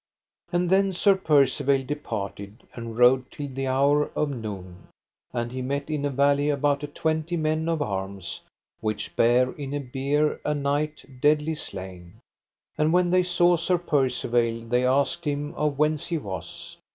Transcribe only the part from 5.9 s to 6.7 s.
in a valley